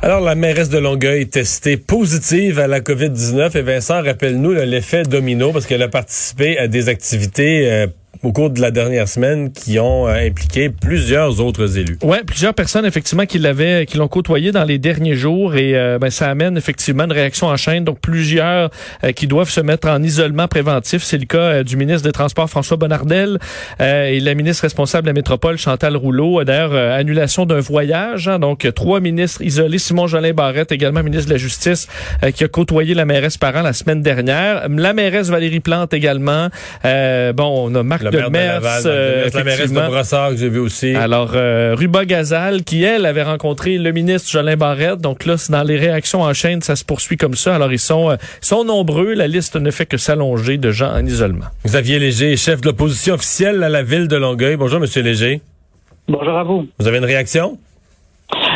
[0.00, 3.58] Alors, la mairesse de Longueuil testée positive à la COVID-19.
[3.58, 7.88] Et Vincent, rappelle-nous l'effet domino parce qu'elle a participé à des activités euh,
[8.22, 11.98] au cours de la dernière semaine qui ont euh, impliqué plusieurs autres élus.
[12.02, 15.98] Ouais, plusieurs personnes effectivement qui l'avaient, qui l'ont côtoyé dans les derniers jours et euh,
[15.98, 17.84] ben, ça amène effectivement une réaction en chaîne.
[17.84, 18.70] Donc plusieurs
[19.04, 21.02] euh, qui doivent se mettre en isolement préventif.
[21.02, 23.38] C'est le cas du ministre des Transports François Bonnardel
[23.80, 26.42] et la ministre responsable de la métropole Chantal Rouleau.
[26.44, 28.28] D'ailleurs, annulation d'un voyage.
[28.28, 29.78] Hein, donc trois ministres isolés.
[29.78, 31.88] Simon Jolin Barrette, également ministre de la Justice,
[32.34, 34.68] qui a côtoyé la mairesse Parent la semaine dernière.
[34.68, 36.48] La mairesse Valérie Plante également.
[36.84, 40.48] bon, on a Marc le maire de Laval, euh, la mairesse de Brossard que j'ai
[40.48, 40.94] vu aussi.
[40.94, 45.00] Alors, euh, Ruba Gazal, qui, elle, avait rencontré le ministre Jolin Barrette.
[45.00, 47.54] Donc là, dans les réactions en chaîne, ça se poursuit comme ça.
[47.54, 49.14] Alors, ils sont, euh, sont nombreux.
[49.14, 51.46] La liste ne fait que s'allonger de gens en isolement.
[51.64, 54.56] Xavier Léger, chef de l'opposition officielle à la ville de Longueuil.
[54.56, 55.40] Bonjour, Monsieur Léger.
[56.08, 56.66] Bonjour à vous.
[56.78, 57.58] Vous avez une réaction?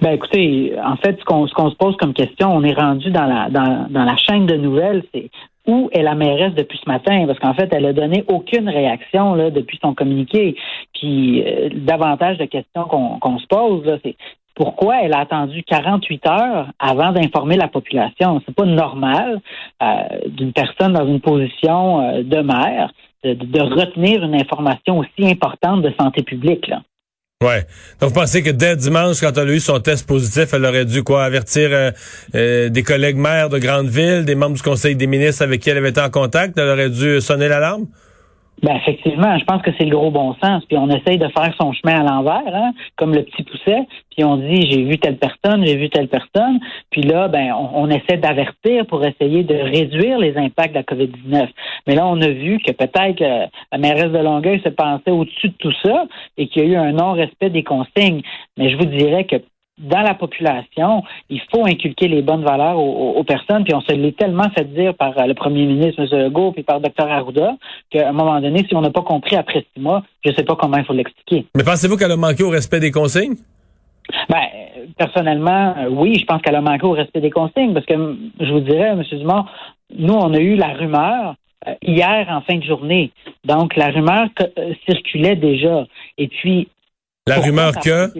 [0.00, 3.48] Ben écoutez, en fait, ce qu'on se pose comme question, on est rendu dans la
[3.50, 5.30] dans, dans la chaîne de nouvelles, c'est
[5.66, 7.26] où est la mairesse depuis ce matin?
[7.26, 10.56] Parce qu'en fait, elle a donné aucune réaction là, depuis son communiqué.
[10.94, 14.16] Puis euh, davantage de questions qu'on se pose, c'est
[14.54, 18.40] pourquoi elle a attendu 48 heures avant d'informer la population?
[18.46, 19.40] C'est pas normal
[19.82, 19.86] euh,
[20.28, 22.90] d'une personne dans une position euh, de maire
[23.22, 26.68] de, de, retenir une information aussi importante de santé publique.
[26.68, 26.82] Là.
[27.44, 27.66] Ouais.
[28.00, 30.86] Donc, vous pensez que dès dimanche, quand elle a eu son test positif, elle aurait
[30.86, 31.90] dû quoi avertir euh,
[32.34, 35.68] euh, des collègues maires de grandes villes, des membres du Conseil des ministres avec qui
[35.68, 37.88] elle avait été en contact, elle aurait dû sonner l'alarme?
[38.62, 40.64] Ben effectivement, je pense que c'est le gros bon sens.
[40.64, 43.86] Puis on essaye de faire son chemin à l'envers, hein, comme le petit pousset.
[44.10, 46.58] Puis on dit j'ai vu telle personne, j'ai vu telle personne.
[46.90, 51.48] Puis là, ben on, essaie d'avertir pour essayer de réduire les impacts de la COVID-19.
[51.86, 55.48] Mais là, on a vu que peut-être que la mairesse de Longueuil se pensait au-dessus
[55.48, 56.04] de tout ça
[56.38, 58.22] et qu'il y a eu un non-respect des consignes.
[58.56, 59.36] Mais je vous dirais que
[59.78, 63.64] dans la population, il faut inculquer les bonnes valeurs aux, personnes.
[63.64, 66.24] Puis on se l'est tellement fait dire par euh, le premier ministre, M.
[66.24, 67.06] Legault, puis par Dr.
[67.06, 67.56] Arruda,
[67.90, 70.44] qu'à un moment donné, si on n'a pas compris après six mois, je ne sais
[70.44, 71.46] pas comment il faut l'expliquer.
[71.54, 73.36] Mais pensez-vous qu'elle a manqué au respect des consignes?
[74.30, 74.46] Ben,
[74.96, 78.52] personnellement, euh, oui, je pense qu'elle a manqué au respect des consignes, parce que je
[78.52, 79.02] vous dirais, M.
[79.12, 79.44] Dumont,
[79.94, 81.34] nous, on a eu la rumeur
[81.66, 83.10] euh, hier en fin de journée.
[83.44, 84.28] Donc, la rumeur
[84.88, 85.86] circulait déjà.
[86.16, 86.68] Et puis.
[87.26, 88.10] La rumeur que?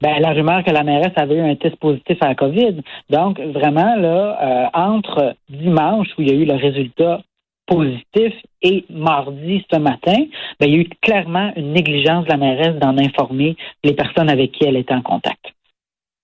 [0.00, 2.80] Ben, la rumeur que la mairesse avait eu un test positif à la COVID.
[3.10, 7.20] Donc, vraiment, là, euh, entre dimanche, où il y a eu le résultat
[7.66, 10.24] positif, et mardi, ce matin,
[10.58, 14.28] ben, il y a eu clairement une négligence de la mairesse d'en informer les personnes
[14.28, 15.52] avec qui elle était en contact.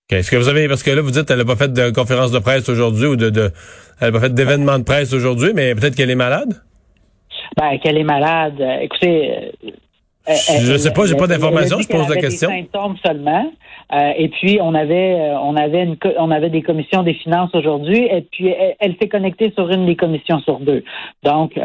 [0.09, 2.31] Est-ce que vous avez, parce que là, vous dites qu'elle n'a pas fait de conférence
[2.31, 3.51] de presse aujourd'hui ou de, de
[3.99, 6.53] elle n'a pas fait d'événement de presse aujourd'hui, mais peut-être qu'elle est malade?
[7.57, 8.61] Ben, qu'elle est malade.
[8.81, 9.71] Écoutez, euh,
[10.27, 12.49] je ne sais pas, j'ai pas d'informations, je pose la question.
[12.49, 13.51] Des symptômes seulement.
[13.93, 17.51] Euh, et puis on avait euh, on avait une on avait des commissions des finances
[17.53, 20.83] aujourd'hui et puis elle, s'est connectée sur une des commissions sur deux.
[21.23, 21.57] Donc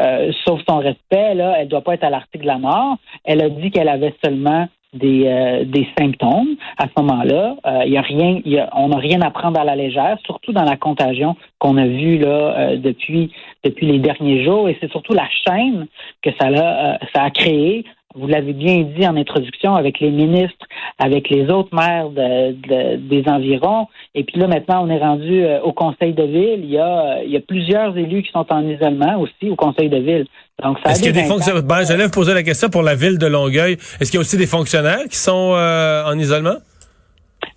[0.45, 2.97] sauf son respect là, elle doit pas être à l'article de la mort.
[3.25, 7.55] Elle a dit qu'elle avait seulement des, des symptômes à ce moment-là.
[7.85, 10.53] Il y a rien, y a, on n'a rien à prendre à la légère, surtout
[10.53, 13.31] dans la contagion qu'on a vue là depuis
[13.65, 14.69] depuis les derniers jours.
[14.69, 15.87] Et c'est surtout la chaîne
[16.21, 17.83] que ça a ça a créé
[18.15, 20.65] vous l'avez bien dit en introduction, avec les ministres,
[20.99, 23.87] avec les autres maires des environs.
[24.15, 26.59] Et puis là, maintenant, on est rendu euh, au Conseil de ville.
[26.63, 29.89] Il y, a, il y a plusieurs élus qui sont en isolement aussi au Conseil
[29.89, 30.25] de ville.
[30.61, 31.63] Donc, ça Est-ce qu'il y a des fonctionnaires?
[31.63, 33.73] Ben, J'allais vous poser la question pour la ville de Longueuil.
[33.73, 36.55] Est-ce qu'il y a aussi des fonctionnaires qui sont euh, en isolement?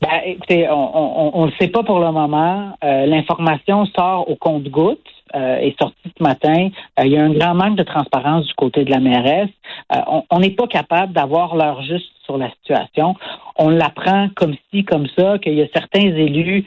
[0.01, 2.77] Ben, écoutez, on ne le sait pas pour le moment.
[2.83, 4.99] Euh, l'information sort au compte-gouttes.
[5.35, 6.69] Euh, est sorti ce matin.
[7.01, 9.51] Euh, il y a un grand manque de transparence du côté de la mairesse.
[9.93, 13.17] Euh, on n'est pas capable d'avoir l'heure juste sur la situation.
[13.57, 16.65] On l'apprend comme ci, comme ça, qu'il y a certains élus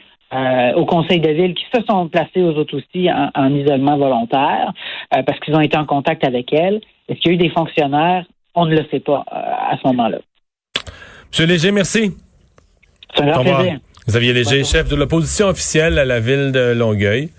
[0.76, 4.72] au conseil de ville qui se sont placés aux autres aussi en, isolement volontaire
[5.10, 6.80] parce qu'ils ont été en contact avec elle.
[7.08, 8.24] Est-ce qu'il y a eu des fonctionnaires?
[8.54, 10.18] On ne le sait pas à ce moment-là.
[11.32, 12.12] Monsieur Léger, merci.
[13.12, 13.80] Plaisir.
[14.06, 17.30] Xavier Léger, chef de l'opposition officielle à la ville de Longueuil.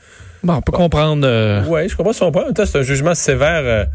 [0.44, 1.26] Bon, on peut comprendre.
[1.26, 1.64] Euh...
[1.68, 2.46] Oui, je comprends son point.
[2.56, 3.62] C'est un jugement sévère.
[3.64, 3.86] Euh,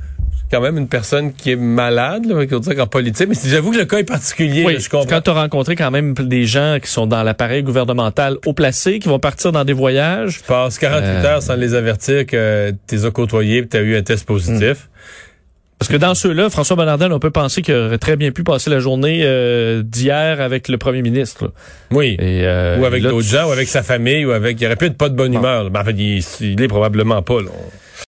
[0.51, 3.29] quand même une personne qui est malade, là, on dire en politique.
[3.29, 4.65] Mais j'avoue que le cas est particulier.
[4.65, 5.07] Oui, je comprends.
[5.07, 8.99] Quand tu as rencontré quand même des gens qui sont dans l'appareil gouvernemental haut placé,
[8.99, 10.39] qui vont partir dans des voyages.
[10.39, 13.77] Tu passes 48 euh, heures sans les avertir que tu les as côtoyés et tu
[13.77, 14.89] as eu un test positif.
[14.89, 15.25] Hmm.
[15.78, 18.70] Parce que dans ceux-là, François Bonnardel, on peut penser qu'il aurait très bien pu passer
[18.70, 21.52] la journée euh, d'hier avec le premier ministre.
[21.90, 22.17] Oui.
[22.19, 24.58] Euh, ou avec d'autres gens, ou avec sa famille, ou avec.
[24.61, 25.70] Il aurait pu être pas de bonne humeur.
[25.70, 27.43] Mais en fait, il, il est probablement pas.
[27.43, 27.50] Là.